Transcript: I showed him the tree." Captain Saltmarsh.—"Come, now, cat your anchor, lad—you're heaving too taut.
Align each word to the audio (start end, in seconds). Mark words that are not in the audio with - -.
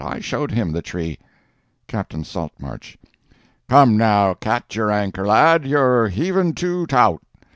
I 0.03 0.19
showed 0.19 0.49
him 0.49 0.71
the 0.71 0.81
tree." 0.81 1.19
Captain 1.85 2.23
Saltmarsh.—"Come, 2.23 3.97
now, 3.97 4.33
cat 4.33 4.73
your 4.75 4.89
anchor, 4.89 5.27
lad—you're 5.27 6.07
heaving 6.07 6.55
too 6.55 6.87
taut. 6.87 7.21